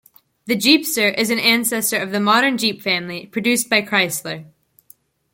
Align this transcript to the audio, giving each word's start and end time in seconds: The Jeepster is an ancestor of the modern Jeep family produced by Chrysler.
The 0.47 0.55
Jeepster 0.55 1.15
is 1.15 1.29
an 1.29 1.37
ancestor 1.37 1.95
of 1.97 2.09
the 2.09 2.19
modern 2.19 2.57
Jeep 2.57 2.81
family 2.81 3.27
produced 3.27 3.69
by 3.69 3.83
Chrysler. 3.83 4.45